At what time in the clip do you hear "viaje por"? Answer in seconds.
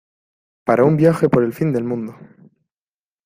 0.97-1.43